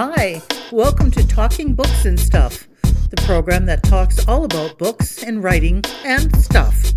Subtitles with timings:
[0.00, 2.68] Hi, welcome to Talking Books and Stuff,
[3.10, 6.92] the program that talks all about books and writing and stuff.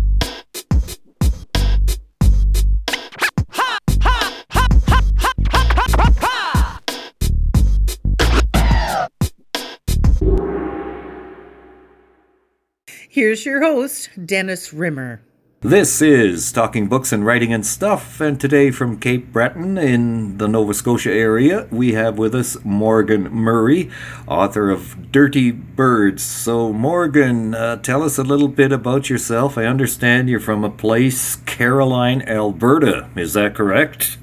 [13.08, 15.22] Here's your host, Dennis Rimmer.
[15.64, 20.48] This is Talking Books and Writing and Stuff, and today from Cape Breton in the
[20.48, 23.88] Nova Scotia area, we have with us Morgan Murray,
[24.26, 26.24] author of Dirty Birds.
[26.24, 29.56] So, Morgan, uh, tell us a little bit about yourself.
[29.56, 33.08] I understand you're from a place, Caroline, Alberta.
[33.14, 34.18] Is that correct?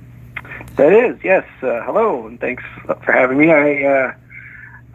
[0.76, 1.44] that is, yes.
[1.62, 3.52] Uh, hello, and thanks for having me.
[3.52, 4.14] I, uh,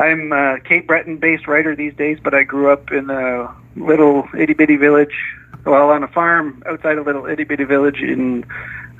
[0.03, 4.27] I'm a Cape Breton based writer these days, but I grew up in a little
[4.37, 5.15] itty bitty village
[5.67, 8.45] well, on a farm outside a little itty bitty village in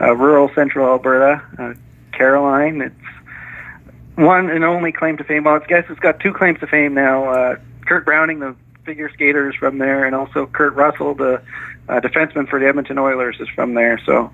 [0.02, 1.74] uh, rural central Alberta, uh,
[2.12, 2.82] Caroline.
[2.82, 5.46] It's one and only claim to fame.
[5.46, 7.30] Well, I guess it's got two claims to fame now.
[7.30, 11.42] Uh, Kurt Browning, the figure skater, is from there, and also Kris Russell, the
[11.88, 14.00] uh, defenseman for the Edmonton Oilers, is from there.
[14.06, 14.32] So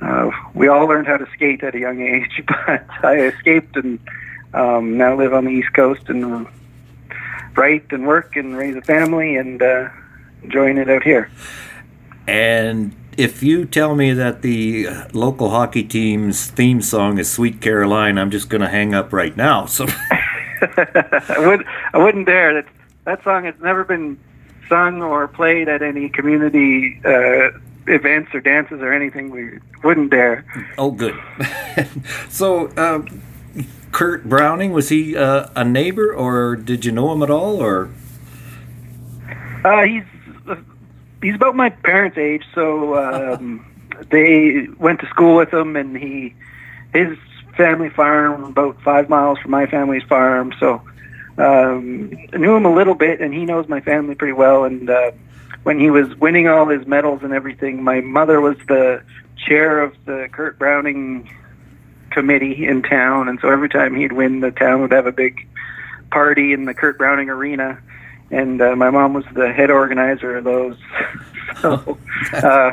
[0.00, 4.00] uh, we all learned how to skate at a young age, but I escaped and
[4.52, 6.46] um, now live on the East Coast and
[7.56, 9.88] write and work and raise a family and uh,
[10.42, 11.30] enjoying it out here.
[12.26, 18.18] And if you tell me that the local hockey team's theme song is "Sweet Caroline,"
[18.18, 19.66] I'm just going to hang up right now.
[19.66, 19.86] So
[20.60, 22.54] I would I wouldn't dare.
[22.54, 22.66] That
[23.04, 24.18] that song has never been
[24.68, 27.50] sung or played at any community uh,
[27.86, 29.30] events or dances or anything.
[29.30, 30.44] We wouldn't dare.
[30.76, 31.18] Oh, good.
[32.28, 32.70] so.
[32.76, 33.22] Um,
[33.90, 37.88] Kurt Browning was he uh, a neighbor, or did you know him at all, or?
[39.64, 40.04] Uh, he's
[41.22, 43.66] he's about my parents' age, so um,
[44.10, 46.34] they went to school with him, and he
[46.92, 47.18] his
[47.56, 50.54] family farm about five miles from my family's farm.
[50.58, 50.80] So
[51.36, 54.64] um, I knew him a little bit, and he knows my family pretty well.
[54.64, 55.10] And uh,
[55.64, 59.02] when he was winning all his medals and everything, my mother was the
[59.36, 61.30] chair of the Kurt Browning
[62.10, 65.46] committee in town, and so every time he'd win, the town would have a big
[66.10, 67.80] party in the Kurt Browning arena
[68.30, 70.76] and uh, my mom was the head organizer of those.
[71.60, 71.98] so
[72.34, 72.72] uh,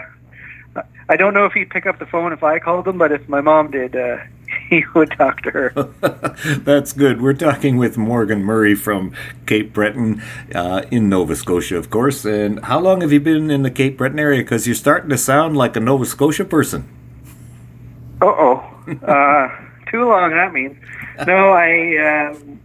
[1.08, 3.28] I don't know if he'd pick up the phone if I called him, but if
[3.30, 4.18] my mom did, uh,
[4.70, 5.70] he would talk to her.
[6.64, 7.22] That's good.
[7.22, 9.14] We're talking with Morgan Murray from
[9.46, 10.22] Cape Breton
[10.54, 12.26] uh, in Nova Scotia, of course.
[12.26, 14.42] And how long have you been in the Cape Breton area?
[14.42, 16.90] Because you're starting to sound like a Nova Scotia person.
[18.22, 18.72] Uh oh.
[19.04, 19.50] Uh,
[19.92, 20.78] too long, that means.
[21.28, 22.32] No, I.
[22.32, 22.60] Um,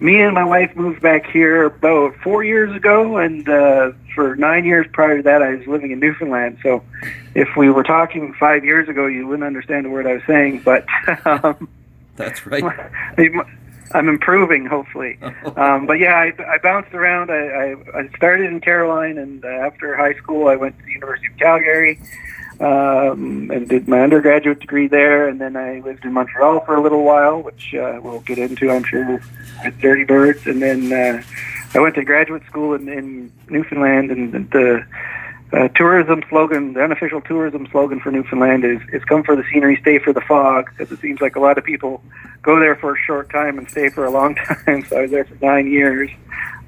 [0.00, 4.64] me and my wife moved back here about four years ago, and uh, for nine
[4.64, 6.58] years prior to that, I was living in Newfoundland.
[6.62, 6.82] So,
[7.34, 10.62] if we were talking five years ago, you wouldn't understand a word I was saying.
[10.64, 10.86] But
[11.26, 11.68] um,
[12.16, 12.64] that's right.
[13.92, 15.18] I'm improving, hopefully.
[15.56, 17.30] Um, but yeah, I, I bounced around.
[17.30, 20.92] I, I, I started in Caroline, and uh, after high school, I went to the
[20.92, 21.98] University of Calgary
[22.60, 25.28] um, and did my undergraduate degree there.
[25.28, 28.70] And then I lived in Montreal for a little while, which uh, we'll get into,
[28.70, 29.20] I'm sure,
[29.62, 30.46] with Dirty Birds.
[30.46, 31.22] And then uh,
[31.74, 34.84] I went to graduate school in, in Newfoundland, and the
[35.52, 39.76] uh, tourism slogan, the unofficial tourism slogan for Newfoundland is, is come for the scenery,
[39.80, 42.02] stay for the fog, because it seems like a lot of people
[42.42, 44.34] go there for a short time and stay for a long
[44.64, 44.84] time.
[44.84, 46.10] So I was there for nine years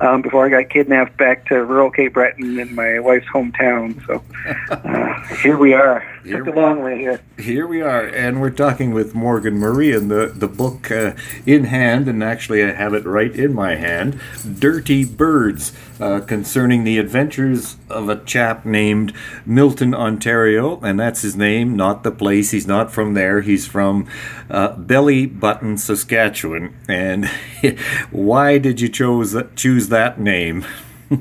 [0.01, 4.05] um, before I got kidnapped back to rural Cape Breton in my wife's hometown.
[4.07, 4.23] So
[4.71, 6.01] uh, here we are.
[6.25, 7.21] Here, Took a long way here.
[7.39, 11.15] Here we are, and we're talking with Morgan Murray and the the book uh,
[11.47, 14.21] in hand, and actually I have it right in my hand,
[14.59, 19.13] "Dirty Birds," uh, concerning the adventures of a chap named
[19.47, 22.51] Milton Ontario, and that's his name, not the place.
[22.51, 23.41] He's not from there.
[23.41, 24.07] He's from
[24.51, 26.75] uh, Belly Button, Saskatchewan.
[26.89, 27.27] And
[28.11, 30.65] why did you chose choose that name?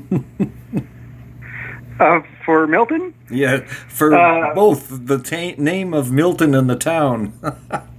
[2.00, 3.12] Uh, for Milton?
[3.28, 7.32] Yeah, for uh, both the ta- name of Milton and the town.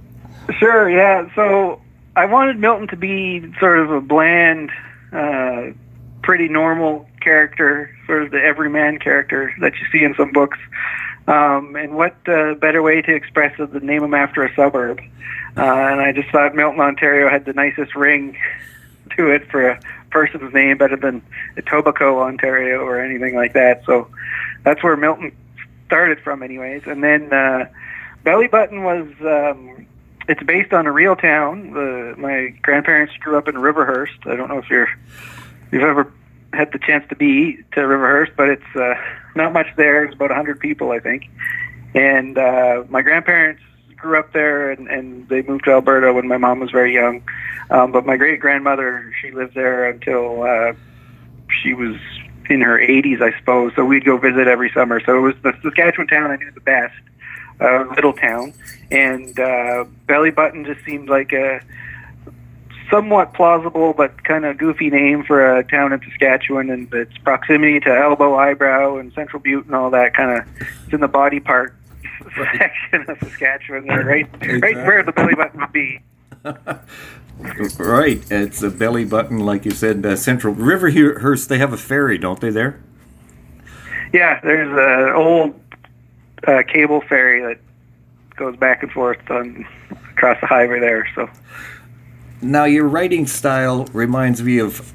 [0.58, 1.28] sure, yeah.
[1.34, 1.82] So
[2.16, 4.70] I wanted Milton to be sort of a bland,
[5.12, 5.72] uh,
[6.22, 10.58] pretty normal character, sort of the everyman character that you see in some books.
[11.28, 15.00] Um, and what uh, better way to express it than name him after a suburb?
[15.56, 18.38] Uh, and I just thought Milton, Ontario had the nicest ring
[19.16, 19.80] to it for a
[20.10, 21.22] person's name better than
[21.56, 23.84] Etobicoke, Ontario, or anything like that.
[23.84, 24.08] So
[24.64, 25.32] that's where Milton
[25.86, 26.82] started from, anyways.
[26.86, 27.68] And then uh,
[28.22, 29.86] Belly Button was um,
[30.28, 31.76] it's based on a real town.
[31.76, 34.30] Uh, my grandparents grew up in Riverhurst.
[34.30, 34.88] I don't know if you're
[35.72, 36.12] you've ever
[36.52, 38.94] had the chance to be to Riverhurst, but it's uh,
[39.34, 40.04] not much there.
[40.04, 41.28] It's about 100 people, I think.
[41.94, 43.62] And uh, my grandparents
[44.00, 47.22] grew up there, and, and they moved to Alberta when my mom was very young.
[47.70, 50.72] Um, but my great grandmother, she lived there until uh,
[51.62, 51.96] she was
[52.48, 53.72] in her 80s, I suppose.
[53.76, 55.00] So we'd go visit every summer.
[55.04, 56.94] So it was the Saskatchewan town I knew the best,
[57.60, 58.54] uh, little town,
[58.90, 61.60] and uh, Belly Button just seemed like a
[62.90, 67.78] somewhat plausible but kind of goofy name for a town in Saskatchewan, and its proximity
[67.80, 70.48] to Elbow, Eyebrow, and Central Butte, and all that kind of
[70.84, 71.74] it's in the body part
[72.36, 72.58] right.
[72.58, 74.60] section of Saskatchewan, there, right, exactly.
[74.60, 76.00] right where the belly button would be.
[77.78, 80.04] right, it's a belly button, like you said.
[80.04, 82.50] Uh, Central Riverhurst, they have a ferry, don't they?
[82.50, 82.80] There.
[84.12, 85.60] Yeah, there's an old
[86.46, 87.60] uh, cable ferry that
[88.36, 89.66] goes back and forth on
[90.10, 91.08] across the highway there.
[91.14, 91.28] So.
[92.42, 94.94] Now, your writing style reminds me of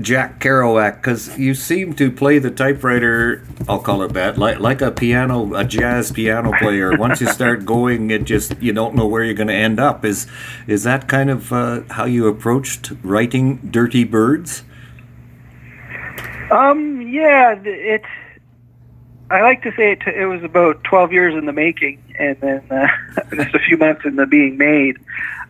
[0.00, 3.42] Jack Kerouac because you seem to play the typewriter.
[3.66, 6.96] I'll call it that, like like a piano, a jazz piano player.
[6.96, 10.04] Once you start going, it just you don't know where you're going to end up.
[10.04, 10.26] Is
[10.66, 14.64] is that kind of uh, how you approached writing Dirty Birds?
[16.50, 17.00] Um.
[17.00, 17.58] Yeah.
[17.64, 18.04] It.
[19.30, 20.00] I like to say it.
[20.00, 22.86] T- it was about twelve years in the making, and then uh,
[23.34, 24.98] just a few months in the being made,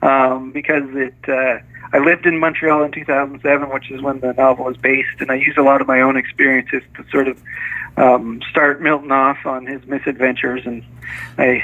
[0.02, 1.14] um, because it.
[1.28, 1.58] Uh,
[1.92, 5.34] I lived in Montreal in 2007, which is when the novel is based, and I
[5.36, 7.42] used a lot of my own experiences to sort of
[7.96, 10.66] um, start Milton off on his misadventures.
[10.66, 10.84] And
[11.38, 11.62] I,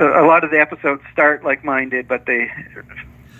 [0.00, 2.50] a lot of the episodes start like mine did, but they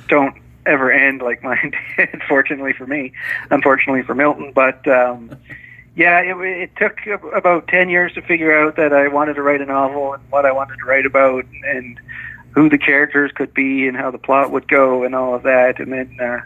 [0.09, 0.37] don't
[0.67, 2.23] ever end like mine did.
[2.29, 3.13] Fortunately for me,
[3.51, 4.87] unfortunately for Milton, but.
[4.87, 5.37] Um,
[5.95, 9.61] yeah, it, it took about 10 years to figure out that I wanted to write
[9.61, 11.45] a novel and what I wanted to write about.
[11.65, 12.01] And
[12.53, 15.81] who the characters could be and how the plot would go and all of that.
[15.81, 16.41] And then uh,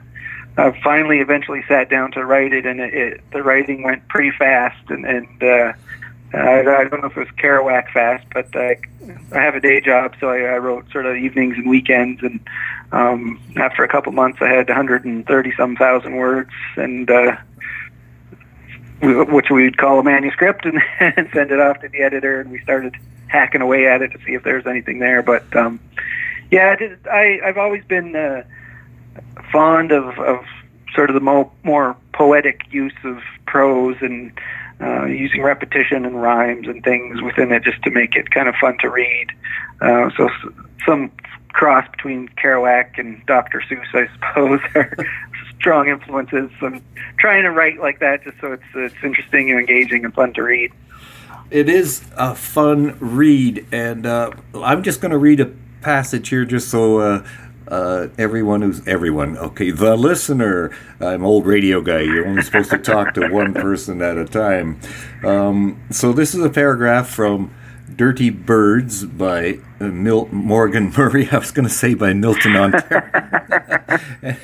[0.56, 4.30] I finally, eventually sat down to write it, and it, it, the writing went pretty
[4.36, 4.88] fast.
[4.88, 5.72] And, and uh,
[6.32, 8.76] I, I don't know if it was Kerouac fast, but I,
[9.32, 12.22] I have a day job, so I, I wrote sort of evenings and weekends.
[12.22, 12.40] And
[12.92, 17.36] um, after a couple months, I had 130 some thousand words, and uh,
[19.02, 22.40] which we'd call a manuscript, and, and send it off to the editor.
[22.40, 22.96] And we started
[23.28, 25.22] hacking away at it to see if there's anything there.
[25.22, 25.80] But um,
[26.50, 26.76] yeah,
[27.10, 28.42] I I've always been uh,
[29.52, 30.44] fond of of
[30.94, 34.32] sort of the mo- more poetic use of prose and
[34.80, 38.54] uh, using repetition and rhymes and things within it just to make it kind of
[38.56, 39.28] fun to read.
[39.80, 40.28] Uh, so
[40.84, 41.10] some
[41.52, 43.62] cross between Kerouac and Dr.
[43.62, 44.96] Seuss, I suppose, are
[45.58, 46.50] strong influences.
[46.60, 46.82] I'm
[47.18, 50.42] trying to write like that just so it's it's interesting and engaging and fun to
[50.42, 50.72] read
[51.50, 56.44] it is a fun read, and uh, I'm just going to read a passage here
[56.44, 57.26] just so uh,
[57.68, 60.76] uh, everyone who's everyone, okay, the listener.
[61.00, 62.00] I'm old radio guy.
[62.00, 64.80] You're only supposed to talk to one person at a time.
[65.24, 67.54] Um, so this is a paragraph from
[67.94, 71.28] Dirty Birds by uh, Morgan Murray.
[71.30, 73.02] I was going to say by Milton Ontario.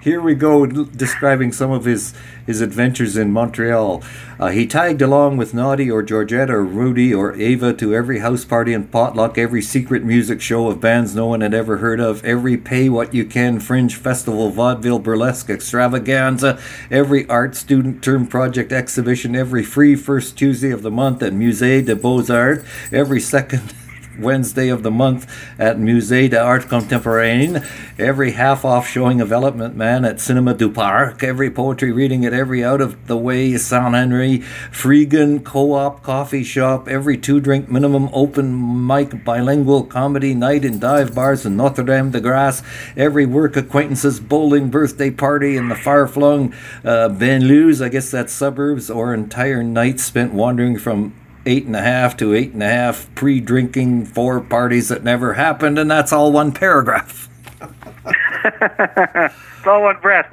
[0.00, 2.14] here we go describing some of his,
[2.46, 4.02] his adventures in Montreal.
[4.38, 8.44] Uh, he tagged along with Naughty or Georgette or Rudy or Ava to every house
[8.44, 12.24] party and potluck, every secret music show of bands no one had ever heard of,
[12.24, 16.58] every pay what you can fringe festival, vaudeville, burlesque extravaganza,
[16.90, 21.84] every art student term project exhibition, every free first Tuesday of the month at Musée
[21.84, 23.74] des Beaux-Arts, every second
[24.18, 27.62] Wednesday of the month at Musée d'Art Contemporain,
[27.98, 32.32] every half off showing of Elephant Man at Cinema du Parc, every poetry reading at
[32.32, 34.38] every out of the way Saint Henri,
[34.70, 40.78] Freegan co op coffee shop, every two drink minimum open mic bilingual comedy night in
[40.78, 42.62] dive bars in Notre Dame de Grace,
[42.96, 46.52] every work acquaintances bowling birthday party in the far flung
[46.84, 51.14] uh, I guess that's suburbs, or entire nights spent wandering from
[51.46, 55.34] eight and a half to eight and a half pre drinking four parties that never
[55.34, 57.28] happened, and that's all one paragraph.
[57.60, 60.32] it's all one breath.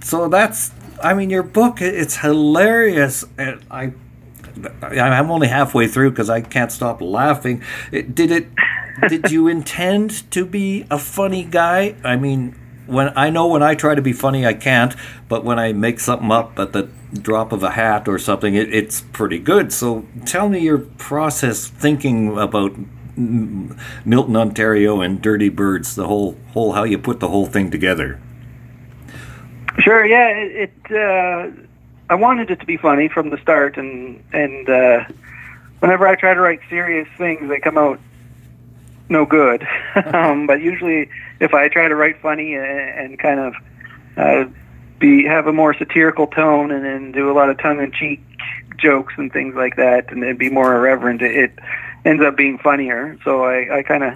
[0.00, 0.72] so that's,
[1.02, 3.24] I mean, your book, it's hilarious.
[3.36, 3.92] And I,
[4.82, 7.62] I'm only halfway through because I can't stop laughing.
[7.90, 8.48] Did it,
[9.08, 11.94] did you intend to be a funny guy?
[12.02, 12.58] I mean,
[12.88, 14.94] when I know when I try to be funny, I can't,
[15.28, 18.74] but when I make something up at the drop of a hat or something, it,
[18.74, 19.72] it's pretty good.
[19.72, 22.72] So tell me your process thinking about
[23.16, 25.94] Milton, Ontario, and Dirty Birds.
[25.94, 28.20] The whole whole how you put the whole thing together.
[29.80, 30.04] Sure.
[30.04, 30.28] Yeah.
[30.28, 30.72] It.
[30.90, 31.50] it uh,
[32.10, 35.04] I wanted it to be funny from the start, and and uh,
[35.80, 38.00] whenever I try to write serious things, they come out
[39.10, 39.66] no good.
[40.14, 43.54] um, but usually, if I try to write funny and, and kind of
[44.16, 44.44] uh,
[44.98, 48.20] be have a more satirical tone and then do a lot of tongue in cheek
[48.76, 51.58] jokes and things like that and be more irreverent it it
[52.04, 53.18] ends up being funnier.
[53.24, 54.14] So I, I kind of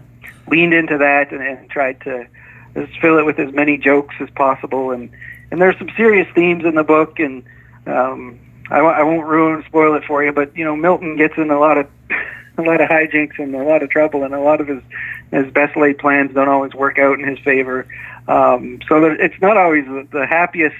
[0.49, 2.27] leaned into that and, and tried to
[2.75, 4.91] just fill it with as many jokes as possible.
[4.91, 5.11] And
[5.51, 7.45] and there's some serious themes in the book, and
[7.87, 8.39] um,
[8.71, 10.33] I, I won't ruin spoil it for you.
[10.33, 11.87] But you know, Milton gets in a lot of
[12.59, 14.83] a lot of hijinks and a lot of trouble, and a lot of his
[15.31, 17.87] his best laid plans don't always work out in his favor.
[18.29, 20.77] Um, so that it's not always the, the happiest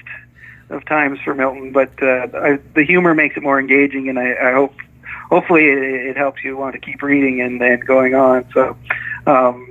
[0.69, 4.33] of times for Milton, but uh, I, the humor makes it more engaging, and I,
[4.33, 4.75] I hope
[5.29, 8.45] hopefully it, it helps you want to keep reading and, and going on.
[8.53, 8.77] So.
[9.25, 9.69] Um,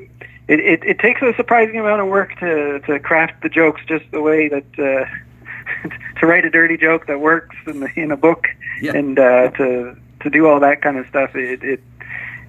[0.49, 4.04] it, it, it takes a surprising amount of work to, to craft the jokes just
[4.11, 5.88] the way that uh,
[6.21, 8.47] to write a dirty joke that works in, the, in a book
[8.80, 8.92] yeah.
[8.94, 11.35] and uh, to to do all that kind of stuff.
[11.35, 11.82] It, it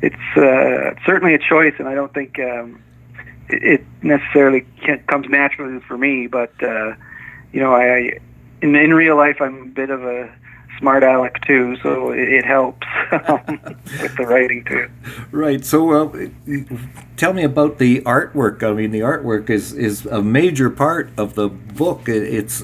[0.04, 2.84] it's uh, certainly a choice, and I don't think um,
[3.48, 4.66] it, it necessarily
[5.08, 6.28] comes naturally for me.
[6.28, 6.96] But uh,
[7.54, 8.20] you know, I
[8.62, 10.30] in in real life, I'm a bit of a
[10.84, 12.86] smart aleck too, so it, helps
[14.02, 14.90] with the writing too.
[15.32, 15.64] Right.
[15.64, 16.28] So, uh,
[17.16, 18.64] tell me about the artwork.
[18.64, 22.10] I mean, the artwork is is a major part of the book.
[22.10, 22.64] It, it's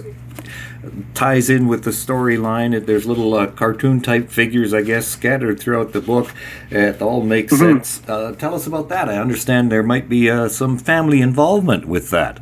[1.13, 2.85] ties in with the storyline.
[2.85, 6.33] There's little uh, cartoon type figures, I guess, scattered throughout the book.
[6.69, 7.77] It all makes mm-hmm.
[7.77, 8.01] sense.
[8.05, 9.07] Uh, tell us about that.
[9.07, 12.39] I understand there might be uh, some family involvement with that.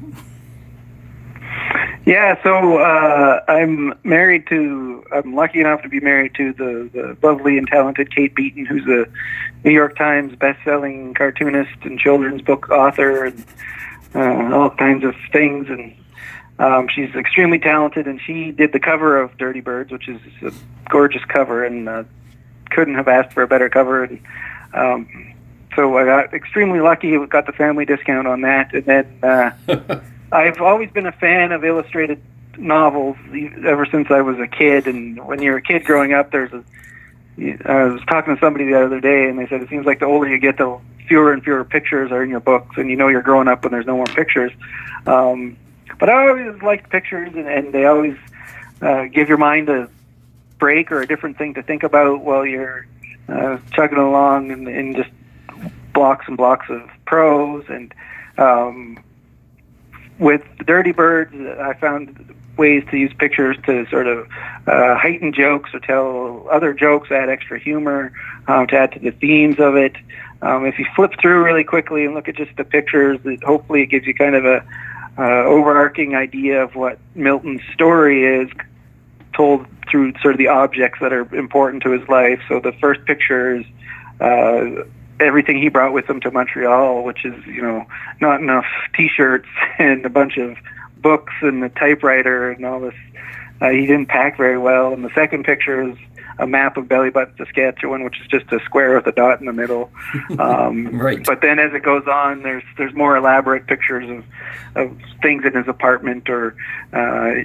[2.07, 5.03] Yeah, so uh, I'm married to.
[5.11, 8.87] I'm lucky enough to be married to the, the lovely and talented Kate Beaton, who's
[8.87, 9.11] a
[9.67, 13.45] New York Times best-selling cartoonist and children's book author, and
[14.15, 15.67] uh, all kinds of things.
[15.67, 15.93] And
[16.59, 20.53] um, she's extremely talented, and she did the cover of Dirty Birds, which is a
[20.89, 22.03] gorgeous cover, and uh,
[22.69, 24.05] couldn't have asked for a better cover.
[24.05, 24.21] And
[24.73, 25.33] um,
[25.75, 27.17] so I got extremely lucky.
[27.27, 29.99] Got the family discount on that, and then uh,
[30.31, 32.21] I've always been a fan of illustrated
[32.57, 33.17] novels
[33.65, 34.87] ever since I was a kid.
[34.87, 36.63] And when you're a kid growing up, there's a
[37.39, 40.05] I was talking to somebody the other day, and they said it seems like the
[40.05, 43.07] older you get, the fewer and fewer pictures are in your books, and you know
[43.07, 44.51] you're growing up when there's no more pictures.
[45.05, 45.55] Um,
[45.99, 48.17] but I always liked pictures, and, and they always
[48.81, 49.87] uh, give your mind a
[50.57, 52.87] break or a different thing to think about while you're
[53.29, 55.09] uh, chugging along in, in just
[55.93, 57.65] blocks and blocks of prose.
[57.69, 57.93] And
[58.39, 58.97] um,
[60.19, 64.27] with Dirty Birds, I found ways to use pictures to sort of
[64.65, 68.11] uh, heighten jokes or tell other jokes, add extra humor,
[68.47, 69.95] um, to add to the themes of it.
[70.41, 73.83] Um, if you flip through really quickly and look at just the pictures, it, hopefully
[73.83, 74.65] it gives you kind of a
[75.17, 78.49] uh, overarching idea of what Milton's story is
[79.33, 82.39] told through sort of the objects that are important to his life.
[82.47, 83.65] So the first picture is
[84.19, 84.83] uh,
[85.19, 87.85] everything he brought with him to Montreal, which is, you know,
[88.21, 89.47] not enough T-shirts
[89.79, 90.57] and a bunch of
[90.97, 92.95] books and a typewriter and all this.
[93.59, 94.93] Uh, he didn't pack very well.
[94.93, 95.97] And the second picture is
[96.39, 99.45] a map of Belly Button, Saskatchewan, which is just a square with a dot in
[99.45, 99.91] the middle.
[100.39, 101.23] Um, right.
[101.23, 104.23] But then as it goes on, there's there's more elaborate pictures of
[104.75, 106.55] of things in his apartment, or
[106.93, 107.43] uh,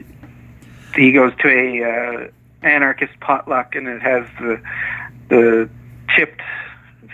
[0.95, 4.61] he goes to a uh, anarchist potluck, and it has the
[5.29, 5.71] the
[6.15, 6.41] chipped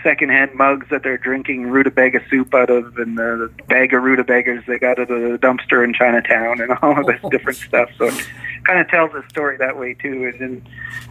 [0.03, 4.79] secondhand mugs that they're drinking rutabaga soup out of, and the bag of rutabagas they
[4.79, 7.89] got at the dumpster in Chinatown, and all of this different stuff.
[7.97, 8.27] So it
[8.63, 10.31] kind of tells the story that way too.
[10.33, 10.67] And then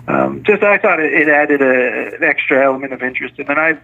[0.09, 3.39] um, just I thought it, it added a, an extra element of interest.
[3.39, 3.79] And then I,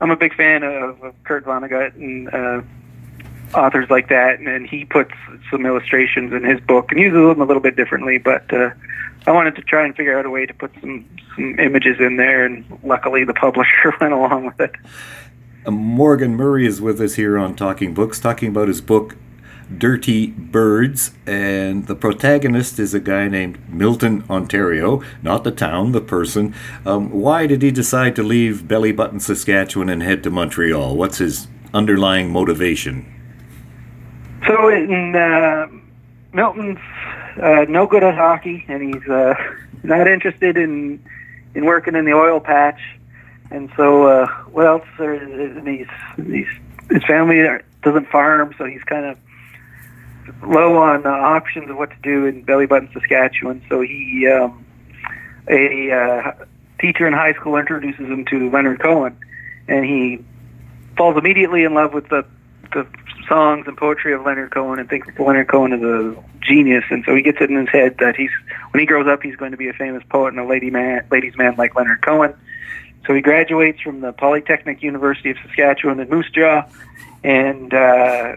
[0.00, 2.28] I'm a big fan of, of Kurt Vonnegut and.
[2.28, 2.62] Uh,
[3.54, 5.12] authors like that, and, and he puts
[5.50, 8.18] some illustrations in his book and uses them a little bit differently.
[8.18, 8.70] But uh,
[9.26, 12.16] I wanted to try and figure out a way to put some some images in
[12.16, 14.74] there, and luckily the publisher went along with it.
[15.66, 19.16] Uh, Morgan Murray is with us here on Talking Books, talking about his book
[19.76, 26.00] Dirty Birds, and the protagonist is a guy named Milton Ontario, not the town, the
[26.00, 26.54] person.
[26.84, 30.96] Um, why did he decide to leave Belly Button, Saskatchewan, and head to Montreal?
[30.96, 33.19] What's his underlying motivation?
[34.50, 35.68] So in uh,
[36.32, 36.80] Milton's
[37.40, 39.34] uh, no good at hockey, and he's uh,
[39.84, 41.00] not interested in
[41.54, 42.80] in working in the oil patch.
[43.52, 44.86] And so, uh, what else?
[44.98, 45.14] Are,
[45.64, 46.48] he's, he's
[46.90, 47.46] his family
[47.84, 49.18] doesn't farm, so he's kind of
[50.42, 53.62] low on uh, options of what to do in Belly Button, Saskatchewan.
[53.68, 54.64] So he, um,
[55.48, 56.44] a uh,
[56.80, 59.16] teacher in high school, introduces him to Leonard Cohen,
[59.68, 60.24] and he
[60.96, 62.24] falls immediately in love with the
[62.72, 62.86] the
[63.30, 67.14] songs and poetry of Leonard Cohen and thinks Leonard Cohen is a genius, and so
[67.14, 68.30] he gets it in his head that he's
[68.72, 71.06] when he grows up he's going to be a famous poet and a lady man,
[71.10, 72.34] ladies man like Leonard Cohen.
[73.06, 76.64] So he graduates from the Polytechnic University of Saskatchewan in Moose Jaw,
[77.22, 78.36] and uh,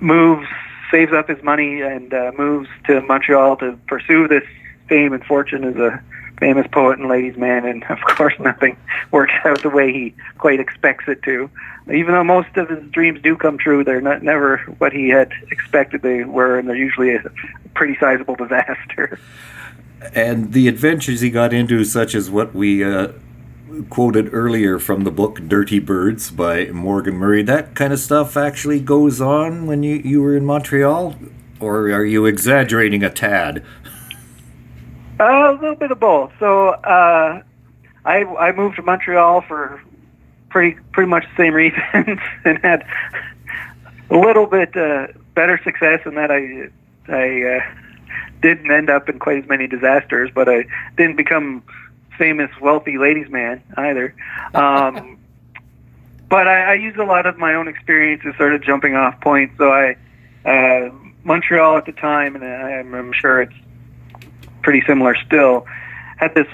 [0.00, 0.46] moves,
[0.90, 4.44] saves up his money, and uh, moves to Montreal to pursue this
[4.88, 6.02] fame and fortune as a
[6.38, 8.76] famous poet and ladies' man, and of course, nothing
[9.10, 11.50] works out the way he quite expects it to.
[11.92, 15.32] Even though most of his dreams do come true, they're not never what he had
[15.50, 17.22] expected they were, and they're usually a
[17.74, 19.18] pretty sizable disaster.
[20.14, 23.08] And the adventures he got into, such as what we uh,
[23.90, 28.80] quoted earlier from the book Dirty Birds by Morgan Murray, that kind of stuff actually
[28.80, 31.16] goes on when you, you were in Montreal?
[31.60, 33.64] Or are you exaggerating a tad?
[35.18, 36.32] Uh, a little bit of both.
[36.40, 37.42] So uh,
[38.04, 39.80] I I moved to Montreal for
[40.50, 42.86] pretty pretty much the same reasons and had
[44.10, 46.68] a little bit uh, better success in that I
[47.08, 47.74] I uh,
[48.42, 50.64] didn't end up in quite as many disasters, but I
[50.96, 51.62] didn't become
[52.18, 54.14] famous wealthy ladies man either.
[54.52, 55.18] Um,
[56.28, 59.20] but I, I used a lot of my own experience as sort of jumping off
[59.20, 59.52] point.
[59.58, 59.96] So I
[60.44, 60.90] uh,
[61.22, 63.54] Montreal at the time, and I'm, I'm sure it's
[64.64, 65.66] pretty similar still,
[66.16, 66.48] had this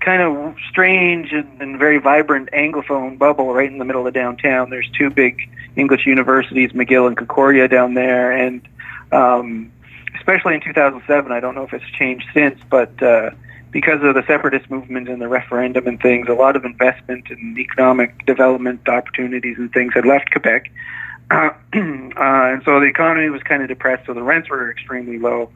[0.00, 4.70] kind of strange and, and very vibrant Anglophone bubble right in the middle of downtown.
[4.70, 8.66] There's two big English universities, McGill and Concordia, down there, and
[9.12, 9.72] um,
[10.16, 13.30] especially in 2007, I don't know if it's changed since, but uh,
[13.70, 17.58] because of the separatist movement and the referendum and things, a lot of investment and
[17.58, 20.70] economic development opportunities and things had left Quebec.
[21.30, 25.18] Uh, uh, and so the economy was kind of depressed, so the rents were extremely
[25.18, 25.50] low.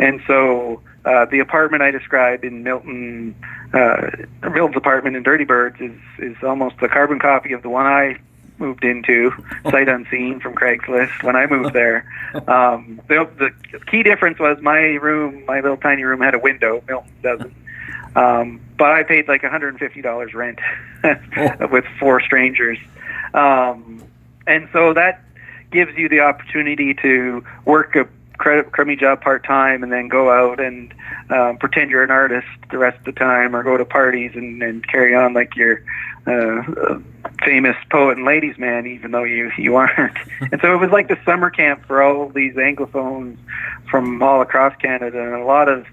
[0.00, 3.36] And so uh, the apartment I described in Milton,
[3.72, 4.10] uh,
[4.50, 8.18] Milton's apartment in Dirty Birds is is almost a carbon copy of the one I
[8.58, 9.32] moved into,
[9.70, 12.04] sight unseen from Craigslist when I moved there.
[12.46, 13.28] Um, the,
[13.72, 16.82] the key difference was my room, my little tiny room, had a window.
[16.86, 17.54] Milton doesn't.
[18.16, 20.58] Um, but I paid like $150 rent
[21.70, 22.78] with four strangers.
[23.34, 24.02] Um,
[24.46, 25.22] and so that
[25.70, 28.08] gives you the opportunity to work a
[28.40, 30.94] crummy job part time and then go out and
[31.30, 34.62] um, pretend you're an artist the rest of the time or go to parties and,
[34.62, 35.82] and carry on like you're
[36.26, 37.02] uh, a
[37.44, 40.16] famous poet and ladies man even though you you aren't.
[40.52, 43.36] And so it was like the summer camp for all these anglophones
[43.90, 45.22] from all across canada.
[45.22, 45.86] And a lot of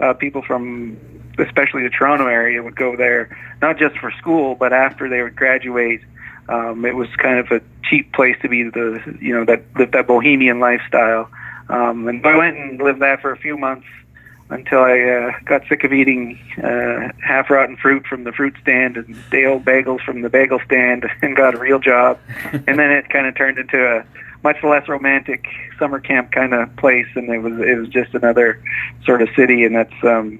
[0.00, 0.98] uh, people from
[1.38, 5.34] especially the toronto area would go there not just for school but after they would
[5.34, 6.00] graduate
[6.48, 9.90] um, it was kind of a cheap place to be the you know that live
[9.92, 11.28] that bohemian lifestyle
[11.68, 13.86] um, and I went and lived there for a few months
[14.50, 18.96] until I uh, got sick of eating uh, half rotten fruit from the fruit stand
[18.96, 22.18] and day old bagels from the bagel stand and got a real job.
[22.52, 24.04] and then it kind of turned into a
[24.42, 25.46] much less romantic
[25.78, 28.62] summer camp kind of place and it was it was just another
[29.04, 30.38] sort of city and that's um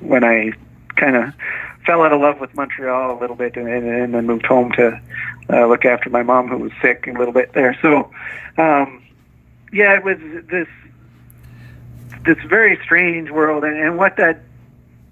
[0.00, 0.52] when I
[0.94, 1.34] kind of
[1.84, 4.70] fell out of love with Montreal a little bit and, and, and then moved home
[4.72, 5.00] to
[5.52, 7.76] uh, look after my mom who was sick a little bit there.
[7.82, 8.12] So
[8.56, 9.02] um
[9.72, 10.18] yeah, it was
[10.50, 10.68] this
[12.24, 14.42] this very strange world, and, and what that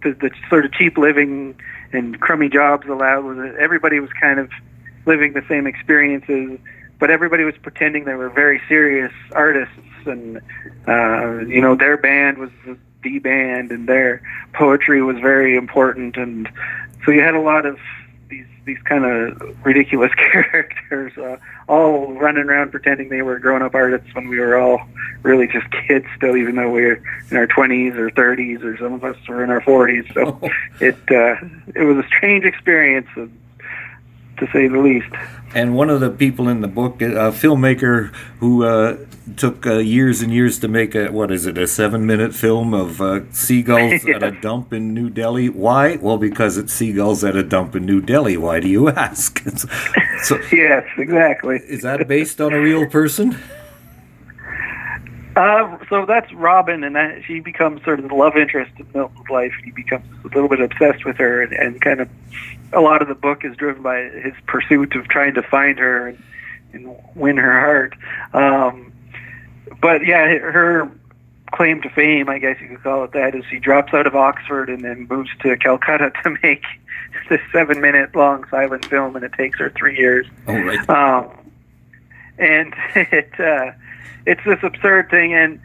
[0.02, 1.58] the, the sort of cheap living
[1.92, 4.50] and crummy jobs allowed was that everybody was kind of
[5.06, 6.58] living the same experiences,
[6.98, 9.74] but everybody was pretending they were very serious artists,
[10.06, 10.40] and
[10.86, 12.50] uh, you know their band was
[13.02, 16.48] the band, and their poetry was very important, and
[17.04, 17.78] so you had a lot of
[18.28, 21.36] these these kind of ridiculous characters, uh,
[21.68, 24.80] all running around pretending they were grown-up artists when we were all
[25.22, 28.94] really just kids still, even though we were in our 20s or 30s, or some
[28.94, 30.12] of us were in our 40s.
[30.14, 30.40] So
[30.84, 33.08] it uh, it was a strange experience.
[33.16, 33.30] Of,
[34.38, 35.12] to say the least.
[35.54, 38.98] And one of the people in the book, a filmmaker who uh,
[39.36, 43.00] took uh, years and years to make a what is it, a seven-minute film of
[43.00, 45.48] uh, seagulls at a dump in New Delhi.
[45.48, 45.96] Why?
[45.96, 48.36] Well, because it's seagulls at a dump in New Delhi.
[48.36, 49.42] Why do you ask?
[50.22, 51.56] so, yes, exactly.
[51.66, 53.38] Is that based on a real person?
[55.38, 59.30] Uh, so that's Robin, and that, she becomes sort of the love interest in Milton's
[59.30, 59.52] life.
[59.64, 62.08] He becomes a little bit obsessed with her, and, and kind of
[62.72, 66.08] a lot of the book is driven by his pursuit of trying to find her
[66.08, 66.22] and,
[66.72, 67.94] and win her heart.
[68.32, 68.92] Um,
[69.80, 70.90] but yeah, her
[71.52, 74.14] claim to fame, I guess you could call it that, is she drops out of
[74.14, 76.64] Oxford and then moves to Calcutta to make
[77.28, 80.26] this seven-minute long silent film, and it takes her three years.
[80.46, 80.88] Oh, right.
[80.88, 81.30] Um,
[82.38, 83.72] and it uh,
[84.26, 85.60] it's this absurd thing, and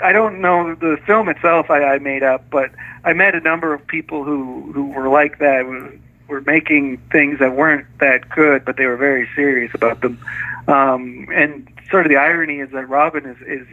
[0.00, 1.70] I don't know the film itself.
[1.70, 2.70] I, I made up, but
[3.04, 5.66] I met a number of people who who were like that.
[6.28, 10.18] Were making things that weren't that good, but they were very serious about them.
[10.66, 13.66] Um, and sort of the irony is that Robin is is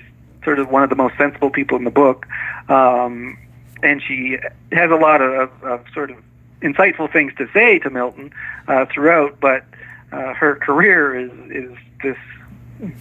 [0.43, 2.27] sort of one of the most sensible people in the book,
[2.69, 3.37] um,
[3.81, 4.37] and she
[4.71, 6.17] has a lot of, of sort of
[6.61, 8.31] insightful things to say to Milton
[8.67, 9.39] uh, throughout.
[9.39, 9.65] But
[10.11, 12.17] uh, her career is is this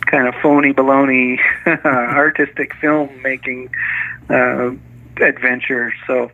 [0.07, 1.39] kind of phony baloney
[1.85, 3.71] artistic filmmaking
[4.31, 4.71] uh,
[5.23, 5.93] adventure.
[6.07, 6.31] So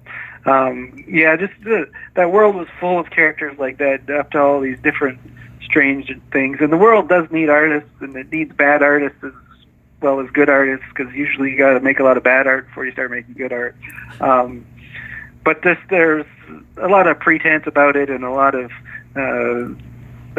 [0.48, 4.60] um, yeah, just the, that world was full of characters like that, up to all
[4.60, 5.18] these different
[5.62, 6.58] strange things.
[6.60, 9.32] And the world does need artists, and it needs bad artists as
[10.00, 12.66] well as good artists, because usually you got to make a lot of bad art
[12.68, 13.76] before you start making good art.
[14.20, 14.64] Um,
[15.44, 16.26] but this, there's
[16.76, 18.70] a lot of pretense about it, and a lot of
[19.16, 19.68] uh,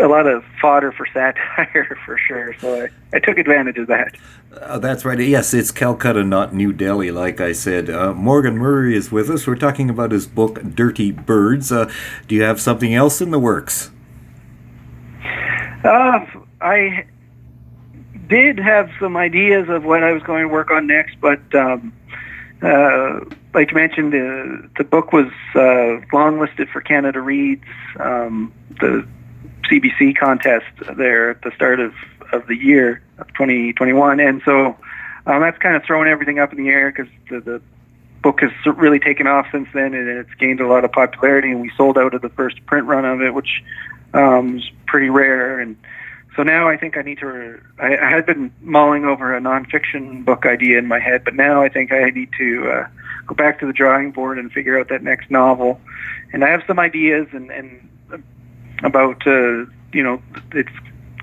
[0.02, 2.56] a lot of fodder for satire for sure.
[2.60, 4.16] So I, I took advantage of that.
[4.54, 5.20] Uh, that's right.
[5.20, 7.90] Yes, it's Calcutta, not New Delhi, like I said.
[7.90, 9.46] Uh, Morgan Murray is with us.
[9.46, 11.72] We're talking about his book, Dirty Birds.
[11.72, 11.92] Uh,
[12.28, 13.92] do you have something else in the works?
[15.84, 16.26] Uh,
[16.62, 17.06] I
[18.28, 21.94] did have some ideas of what I was going to work on next, but um,
[22.62, 23.20] uh,
[23.54, 27.64] like you mentioned, uh, the book was uh, longlisted for Canada Reads.
[28.00, 29.08] Um, the
[29.70, 30.66] CBC contest
[30.98, 31.94] there at the start of,
[32.32, 34.20] of the year of 2021.
[34.20, 34.78] And so
[35.26, 37.62] um, that's kind of thrown everything up in the air because the, the
[38.22, 41.52] book has really taken off since then and it's gained a lot of popularity.
[41.52, 43.64] And we sold out of the first print run of it, which
[44.14, 45.60] um, was pretty rare.
[45.60, 45.78] And
[46.36, 47.60] so now I think I need to.
[47.80, 51.62] I, I had been mulling over a nonfiction book idea in my head, but now
[51.62, 52.88] I think I need to uh,
[53.28, 55.82] go back to the drawing board and figure out that next novel.
[56.32, 57.90] And I have some ideas, and, and
[58.84, 60.70] about uh, you know it's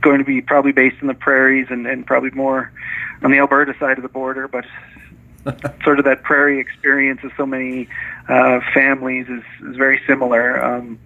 [0.01, 2.71] going to be probably based in the prairies and, and probably more
[3.23, 4.65] on the Alberta side of the border, but
[5.85, 7.89] sort of that prairie experience of so many
[8.29, 10.63] uh, families is, is very similar.
[10.63, 10.99] Um,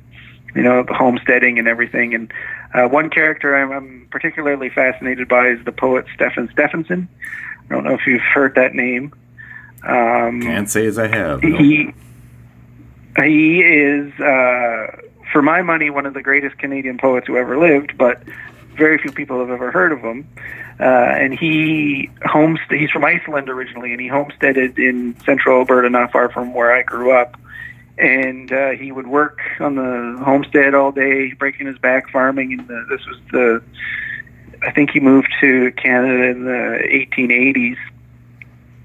[0.55, 2.15] you know, the homesteading and everything.
[2.15, 2.33] And
[2.75, 7.09] uh, one character I'm, I'm particularly fascinated by is the poet Stephan Stephansson.
[7.71, 9.15] I don't know if you've heard that name.
[9.83, 11.43] Um, Can't say as I have.
[11.43, 11.57] No.
[11.57, 11.95] He
[13.23, 14.13] he is.
[14.19, 14.97] Uh,
[15.33, 18.23] for my money, one of the greatest Canadian poets who ever lived, but
[18.77, 20.27] very few people have ever heard of him.
[20.81, 22.79] Uh, and he homestead.
[22.79, 26.83] He's from Iceland originally, and he homesteaded in central Alberta, not far from where I
[26.83, 27.39] grew up.
[27.99, 32.53] And uh, he would work on the homestead all day, breaking his back farming.
[32.59, 33.63] And this was the,
[34.63, 37.77] I think he moved to Canada in the 1880s,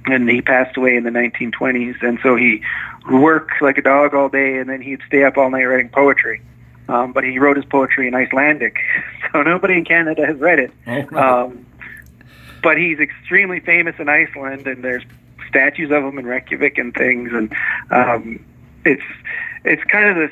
[0.08, 2.02] and he passed away in the 1920s.
[2.02, 2.62] And so he
[3.10, 6.42] work like a dog all day, and then he'd stay up all night writing poetry.
[6.88, 8.78] Um, but he wrote his poetry in Icelandic,
[9.32, 10.72] so nobody in Canada has read it.
[10.86, 11.66] Oh, um,
[12.62, 15.04] but he's extremely famous in Iceland, and there's
[15.48, 17.56] statues of him in Reykjavik and things, and
[17.90, 18.46] um,
[18.84, 19.04] it's
[19.64, 20.32] it's kind of this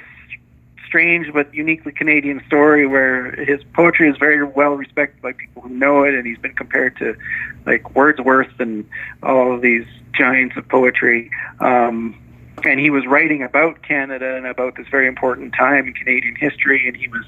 [0.94, 5.70] strange but uniquely Canadian story where his poetry is very well respected by people who
[5.70, 7.18] know it, and he's been compared to
[7.66, 8.88] like Wordsworth and
[9.24, 11.32] all of these giants of poetry.
[11.60, 12.16] Um,
[12.64, 16.88] and he was writing about Canada and about this very important time in Canadian history,
[16.88, 17.26] and he was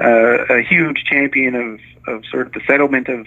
[0.00, 3.26] uh, a huge champion of, of sort of the settlement of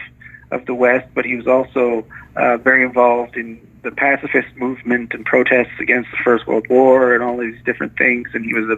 [0.51, 2.05] of the West, but he was also
[2.37, 7.23] uh, very involved in the pacifist movement and protests against the First World War and
[7.23, 8.29] all these different things.
[8.33, 8.77] And he was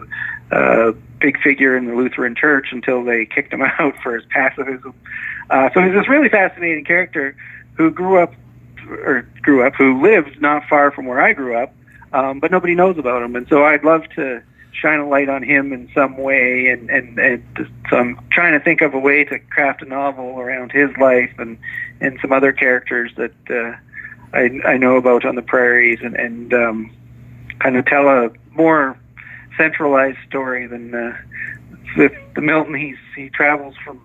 [0.50, 4.24] a, a big figure in the Lutheran Church until they kicked him out for his
[4.30, 4.94] pacifism.
[5.48, 7.36] Uh, so he's this really fascinating character
[7.74, 8.34] who grew up,
[8.88, 11.72] or grew up, who lived not far from where I grew up,
[12.12, 13.36] um, but nobody knows about him.
[13.36, 14.42] And so I'd love to
[14.72, 16.68] shine a light on him in some way.
[16.68, 20.40] And, and, and so I'm trying to think of a way to craft a novel
[20.40, 21.58] around his life and,
[22.00, 23.76] and some other characters that uh,
[24.36, 26.90] I, I know about on the prairies and, and um,
[27.58, 28.98] kind of tell a more
[29.56, 31.16] centralized story than uh,
[31.96, 32.74] with the Milton.
[32.74, 34.00] He's, he travels from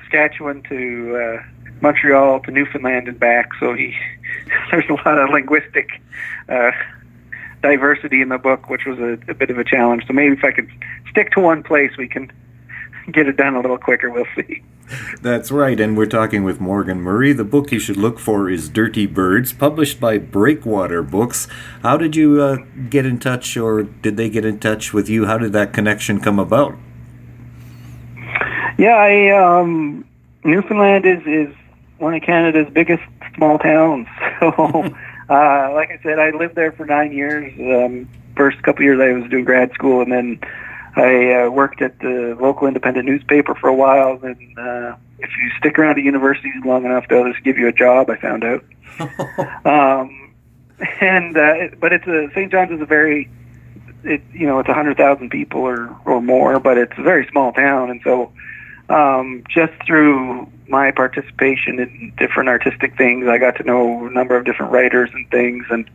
[0.00, 1.42] Saskatchewan to uh,
[1.80, 3.50] Montreal to Newfoundland and back.
[3.58, 3.96] So he
[4.70, 5.88] there's a lot of linguistic
[6.48, 6.70] uh,
[7.62, 10.06] diversity in the book, which was a, a bit of a challenge.
[10.06, 10.70] So maybe if I could
[11.10, 12.30] stick to one place, we can
[13.10, 14.08] get it done a little quicker.
[14.08, 14.62] We'll see.
[15.22, 17.32] That's right, and we're talking with Morgan Murray.
[17.32, 21.48] The book you should look for is Dirty Birds, published by Breakwater Books.
[21.82, 22.56] How did you uh,
[22.90, 25.26] get in touch, or did they get in touch with you?
[25.26, 26.76] How did that connection come about?
[28.76, 30.04] Yeah, I, um,
[30.44, 31.54] Newfoundland is, is
[31.98, 33.02] one of Canada's biggest
[33.34, 34.06] small towns.
[34.40, 34.50] So
[35.30, 37.52] uh, like I said, I lived there for nine years.
[37.58, 40.40] Um, first couple years I was doing grad school, and then
[40.96, 44.16] I uh, worked at the local independent newspaper for a while.
[44.16, 47.72] Then, uh, if you stick around at universities long enough, they'll just give you a
[47.72, 48.10] job.
[48.10, 48.64] I found out.
[49.64, 50.34] um,
[51.00, 52.50] and uh, but it's a St.
[52.50, 53.28] John's is a very
[54.04, 57.26] it you know it's a hundred thousand people or or more, but it's a very
[57.30, 58.32] small town, and so
[58.88, 64.36] um, just through my participation in different artistic things, I got to know a number
[64.36, 65.64] of different writers and things.
[65.70, 65.88] And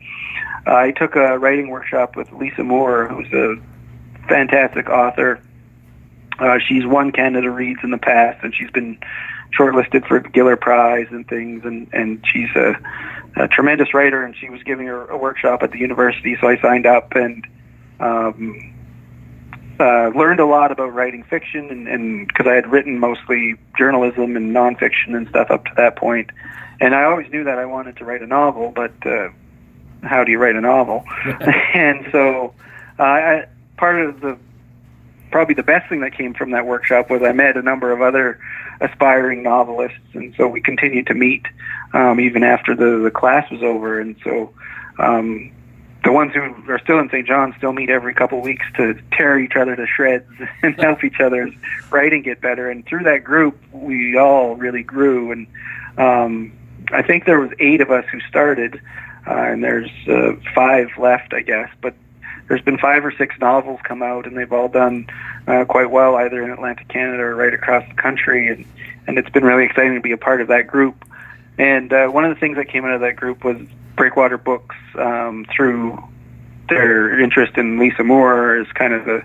[0.67, 3.55] uh, I took a writing workshop with Lisa Moore, who's a
[4.29, 5.41] fantastic author.
[6.39, 8.97] Uh, she's won Canada Reads in the past, and she's been
[9.57, 11.65] shortlisted for the Giller Prize and things.
[11.65, 12.75] And and she's a,
[13.35, 14.23] a tremendous writer.
[14.23, 17.45] And she was giving her a workshop at the university, so I signed up and
[17.99, 18.73] um,
[19.79, 24.55] uh, learned a lot about writing fiction, and because I had written mostly journalism and
[24.55, 26.31] nonfiction and stuff up to that point,
[26.81, 29.29] and I always knew that I wanted to write a novel, but uh,
[30.03, 31.03] how do you write a novel?
[31.73, 32.53] and so,
[32.97, 33.47] uh, I,
[33.79, 34.37] part of the
[35.31, 38.01] probably the best thing that came from that workshop was I met a number of
[38.01, 38.39] other
[38.81, 41.45] aspiring novelists, and so we continued to meet
[41.93, 44.53] um, even after the the class was over, and so.
[44.97, 45.53] Um,
[46.03, 47.27] the ones who are still in St.
[47.27, 50.25] John still meet every couple of weeks to tear each other to shreds
[50.63, 51.53] and help each other's
[51.91, 52.69] writing get better.
[52.69, 55.33] And through that group, we all really grew.
[55.33, 55.47] And
[55.97, 56.53] um,
[56.93, 58.81] I think there was eight of us who started,
[59.27, 61.69] uh, and there's uh, five left, I guess.
[61.81, 61.95] But
[62.49, 65.07] there's been five or six novels come out, and they've all done
[65.47, 68.49] uh, quite well, either in Atlantic Canada or right across the country.
[68.49, 68.65] And
[69.07, 71.05] and it's been really exciting to be a part of that group.
[71.57, 73.57] And uh, one of the things that came out of that group was
[73.95, 76.03] Breakwater Books um, through
[76.69, 79.23] their interest in Lisa Moore as kind of the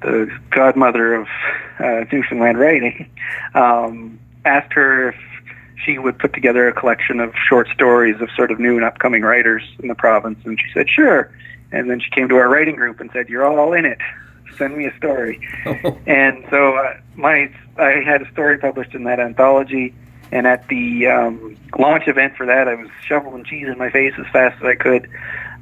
[0.00, 1.28] the godmother of
[1.78, 3.08] uh, Newfoundland writing,
[3.54, 5.16] um, asked her if
[5.84, 9.22] she would put together a collection of short stories of sort of new and upcoming
[9.22, 11.30] writers in the province, and she said sure.
[11.72, 13.98] And then she came to our writing group and said, "You're all in it.
[14.56, 15.40] Send me a story."
[16.06, 19.94] and so uh, my I had a story published in that anthology
[20.32, 24.14] and at the um, launch event for that, I was shoveling cheese in my face
[24.18, 25.02] as fast as I could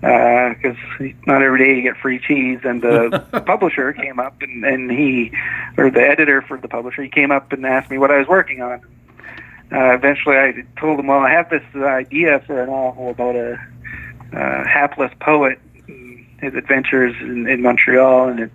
[0.00, 2.60] because uh, not every day you get free cheese.
[2.62, 5.32] And the publisher came up and, and he,
[5.76, 8.28] or the editor for the publisher, he came up and asked me what I was
[8.28, 8.80] working on.
[9.72, 13.52] Uh, eventually, I told him, "Well, I have this idea for a novel about a
[14.32, 15.60] uh, hapless poet,
[16.40, 18.52] his adventures in, in Montreal, and it."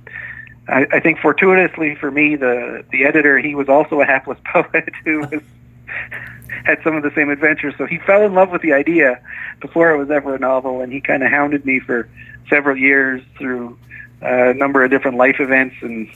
[0.67, 4.89] I, I think fortuitously for me, the the editor he was also a hapless poet
[5.03, 5.41] who was
[6.65, 7.75] had some of the same adventures.
[7.77, 9.19] So he fell in love with the idea
[9.59, 12.09] before it was ever a novel, and he kind of hounded me for
[12.49, 13.77] several years through
[14.21, 16.09] uh, a number of different life events and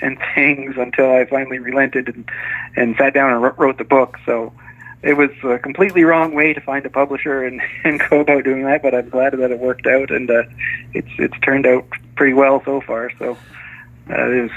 [0.00, 2.28] and things until I finally relented and
[2.76, 4.18] and sat down and wrote the book.
[4.26, 4.52] So
[5.02, 8.64] it was a completely wrong way to find a publisher and, and go about doing
[8.64, 10.44] that, but I'm glad that it worked out, and uh,
[10.94, 11.86] it's it's turned out
[12.16, 13.10] pretty well so far.
[13.18, 13.36] So
[14.10, 14.50] uh, it was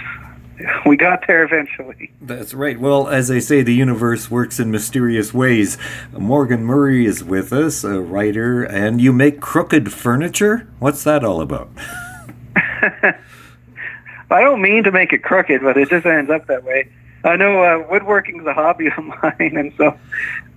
[0.86, 2.12] we got there eventually.
[2.22, 2.80] That's right.
[2.80, 5.78] Well, as I say, the universe works in mysterious ways.
[6.12, 10.68] Morgan Murray is with us, a writer, and you make crooked furniture.
[10.80, 11.70] What's that all about?
[12.56, 16.90] I don't mean to make it crooked, but it just ends up that way.
[17.26, 19.98] I know uh, woodworking is a hobby of mine, and so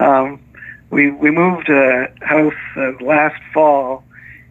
[0.00, 0.40] um,
[0.90, 4.04] we we moved a house uh, last fall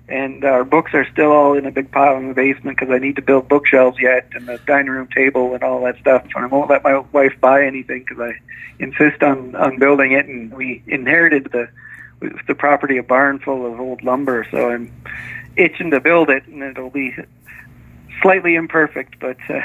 [0.09, 2.97] and our books are still all in a big pile in the basement because I
[2.97, 6.23] need to build bookshelves yet and the dining room table and all that stuff.
[6.23, 8.39] And I won't let my wife buy anything because I
[8.79, 10.25] insist on on building it.
[10.25, 11.69] And we inherited the
[12.47, 14.91] the property a barn full of old lumber, so I'm
[15.55, 17.15] itching to build it, and it'll be
[18.21, 19.37] slightly imperfect, but.
[19.49, 19.61] Uh,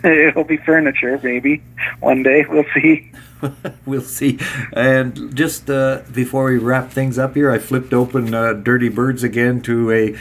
[0.04, 1.62] it'll be furniture, maybe
[2.00, 2.44] one day.
[2.48, 3.10] We'll see.
[3.86, 4.38] we'll see.
[4.72, 9.22] And just uh, before we wrap things up here, I flipped open uh, Dirty Birds
[9.22, 10.12] again to a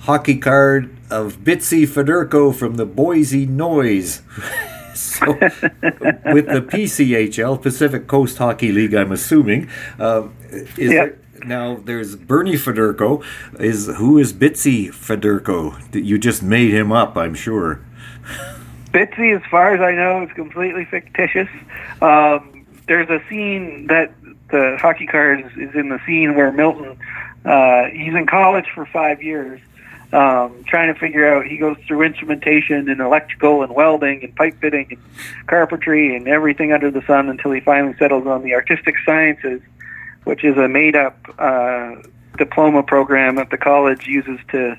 [0.00, 4.22] hockey card of Bitsy Federko from the Boise Noise.
[4.94, 9.68] so, with the PCHL, Pacific Coast Hockey League, I'm assuming.
[9.98, 10.88] Uh, is yep.
[10.88, 13.24] there, now there's Bernie Federko.
[13.58, 15.94] Is who is Bitsy Federko?
[15.94, 17.80] You just made him up, I'm sure.
[18.92, 21.48] Bitsy, as far as I know, is completely fictitious.
[22.02, 24.12] Um, there's a scene that
[24.50, 26.98] the hockey card is, is in the scene where Milton,
[27.44, 29.60] uh, he's in college for five years,
[30.12, 31.46] um, trying to figure out.
[31.46, 36.72] He goes through instrumentation and electrical and welding and pipe fitting and carpentry and everything
[36.72, 39.60] under the sun until he finally settles on the artistic sciences,
[40.24, 41.94] which is a made-up uh,
[42.38, 44.76] diploma program that the college uses to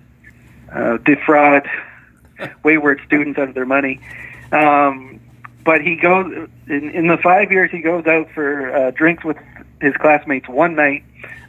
[0.73, 1.65] uh, defraud
[2.63, 3.99] wayward students out of their money.
[4.51, 5.19] Um,
[5.63, 9.37] but he goes in, in the five years he goes out for uh, drinks with
[9.79, 11.03] his classmates one night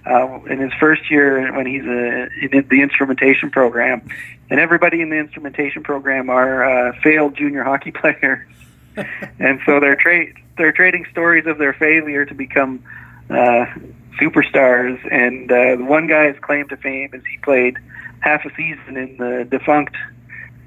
[0.06, 4.08] uh, in his first year when he's uh, in the instrumentation program,
[4.50, 8.46] and everybody in the instrumentation program are uh, failed junior hockey players,
[9.38, 12.82] and so they're tra- they're trading stories of their failure to become
[13.30, 13.66] uh,
[14.20, 14.98] superstars.
[15.10, 17.78] And uh, one guy's claim to fame is he played
[18.20, 19.96] half a season in the defunct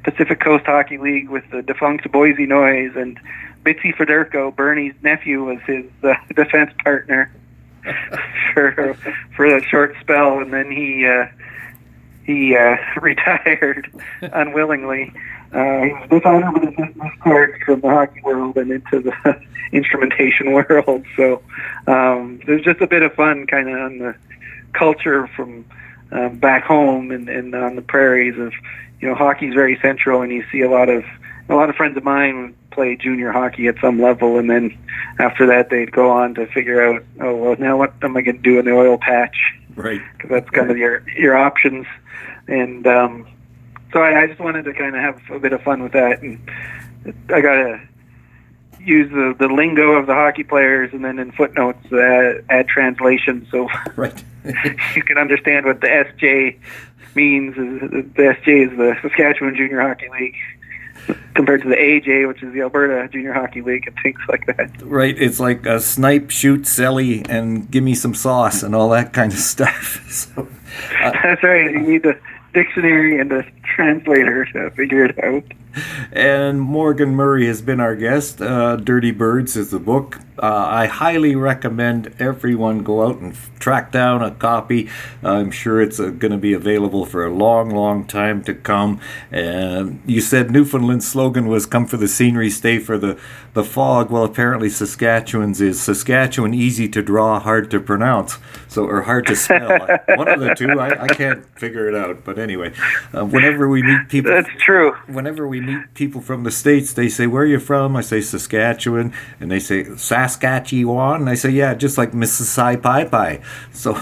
[0.06, 3.20] Pacific Coast Hockey League with the defunct Boise Noise, and
[3.64, 7.32] Bitsy Federko, Bernie's nephew, was his uh, defense partner
[8.54, 8.96] for
[9.36, 11.26] for a short spell, and then he uh,
[12.24, 13.92] he uh, retired
[14.22, 15.12] unwillingly.
[15.52, 19.42] Uh, he was dishonored with his discharged from the hockey world and into the
[19.72, 21.04] instrumentation world.
[21.16, 21.42] So
[21.88, 24.16] um, there's just a bit of fun, kind of on the
[24.74, 25.66] culture from
[26.12, 28.54] uh, back home and, and on the prairies of
[29.00, 31.04] you know, hockey's very central, and you see a lot of
[31.48, 34.78] a lot of friends of mine play junior hockey at some level, and then
[35.20, 38.38] after that they'd go on to figure out, oh well, now what am I going
[38.38, 39.38] to do in the oil patch?
[39.76, 40.02] Right.
[40.14, 41.86] Because that's kind of your your options,
[42.48, 43.28] and um,
[43.94, 46.22] so I, I just wanted to kind of have a bit of fun with that,
[46.22, 46.40] and
[47.30, 47.82] I got to
[48.86, 53.48] use the, the lingo of the hockey players, and then in footnotes add, add translation
[53.52, 54.24] so right.
[54.96, 56.60] you can understand what the SJ
[57.16, 57.56] means.
[57.58, 60.36] is The SJ is the Saskatchewan Junior Hockey League
[61.36, 64.72] compared to the AJ, which is the Alberta Junior Hockey League, and things like that.
[64.82, 65.16] Right.
[65.18, 69.32] It's like a snipe, shoot, celly, and give me some sauce and all that kind
[69.32, 70.02] of stuff.
[70.16, 70.48] So,
[71.02, 71.72] uh, That's right.
[71.72, 72.18] You need the
[72.54, 75.44] dictionary and the translator to figure it out.
[76.14, 78.42] And Morgan Murray has been our guest.
[78.42, 80.20] Uh, Dirty Birds is the book.
[80.38, 84.90] Uh, I highly recommend everyone go out and f- track down a copy.
[85.24, 89.00] I'm sure it's uh, going to be available for a long, long time to come.
[89.32, 93.18] And you said Newfoundland's slogan was "Come for the scenery, stay for the
[93.54, 99.04] the fog." Well, apparently Saskatchewan's is Saskatchewan, easy to draw, hard to pronounce, so or
[99.04, 99.70] hard to spell.
[100.18, 100.78] One of the two.
[100.80, 102.26] I, I, can't figure it out.
[102.26, 102.74] But anyway,
[103.14, 104.92] uh, whenever we meet people, that's true.
[105.08, 108.20] Whenever we meet people from the states, they say, "Where are you from?" I say
[108.20, 110.25] Saskatchewan, and they say Saskatchewan.
[110.26, 113.96] And I say, "Yeah, just like Mississippi Pie Pie." So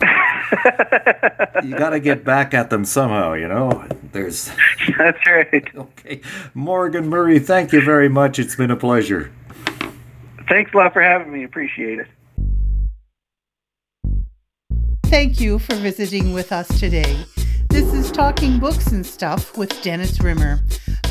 [1.62, 3.86] you got to get back at them somehow, you know.
[4.12, 4.50] There's
[4.98, 5.68] that's right.
[5.76, 6.20] Okay,
[6.54, 8.38] Morgan Murray, thank you very much.
[8.38, 9.32] It's been a pleasure.
[10.48, 11.44] Thanks a lot for having me.
[11.44, 12.06] Appreciate it.
[15.06, 17.16] Thank you for visiting with us today.
[17.68, 20.60] This is Talking Books and Stuff with Dennis Rimmer.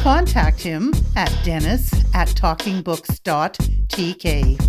[0.05, 4.61] Contact him at dennis at talkingbooks.tk.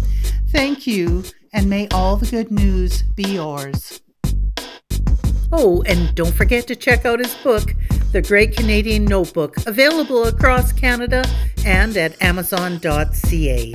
[0.49, 4.01] Thank you, and may all the good news be yours.
[5.53, 7.75] Oh, and don't forget to check out his book,
[8.13, 11.23] The Great Canadian Notebook, available across Canada
[11.67, 13.75] and at amazon.ca.